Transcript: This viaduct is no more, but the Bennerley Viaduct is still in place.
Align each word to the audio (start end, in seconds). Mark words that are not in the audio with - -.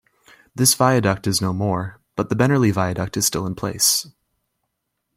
This 0.55 0.73
viaduct 0.73 1.27
is 1.27 1.43
no 1.43 1.53
more, 1.53 2.01
but 2.15 2.29
the 2.29 2.35
Bennerley 2.35 2.73
Viaduct 2.73 3.17
is 3.17 3.27
still 3.27 3.45
in 3.45 3.53
place. 3.53 4.07